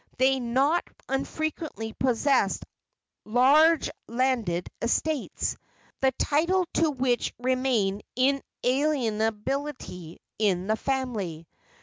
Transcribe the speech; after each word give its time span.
They 0.17 0.39
not 0.39 0.83
unfrequently 1.09 1.93
possessed 1.93 2.65
large 3.23 3.87
landed 4.07 4.67
estates, 4.81 5.55
the 5.99 6.11
title 6.13 6.65
to 6.73 6.89
which 6.89 7.35
remained 7.37 8.01
inalienably 8.15 10.17
in 10.39 10.65
the 10.65 10.75
family. 10.75 11.47